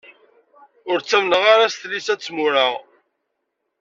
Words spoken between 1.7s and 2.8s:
tlisa d tmura.